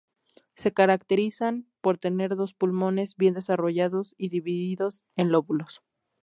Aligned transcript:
Se 0.55 0.73
caracterizan 0.73 1.67
por 1.79 1.99
tener 1.99 2.35
dos 2.35 2.55
pulmones 2.55 3.15
bien 3.17 3.35
desarrollados 3.35 4.15
y 4.17 4.29
divididos 4.29 5.03
en 5.15 5.31
lóbulos. 5.31 5.83